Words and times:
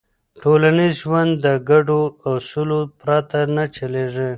ټولنیز 0.41 0.93
ژوند 1.01 1.31
د 1.45 1.47
ګډو 1.69 2.01
اصولو 2.31 2.79
پرته 3.01 3.39
نه 3.55 3.63
چلېږي. 3.75 4.29